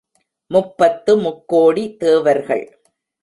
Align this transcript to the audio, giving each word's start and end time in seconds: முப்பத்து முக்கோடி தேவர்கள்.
முப்பத்து 0.51 1.17
முக்கோடி 1.17 1.83
தேவர்கள். 1.97 2.65